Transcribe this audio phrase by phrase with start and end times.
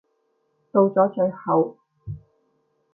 [0.71, 1.77] 到咗最後